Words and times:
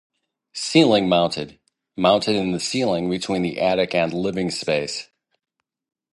Ceiling 0.55 1.07
Mounted: 1.07 1.59
Mounted 1.95 2.35
in 2.35 2.53
the 2.53 2.59
ceiling 2.59 3.07
between 3.07 3.43
the 3.43 3.61
attic 3.61 3.93
and 3.93 4.11
living 4.11 4.49
space. 4.49 5.09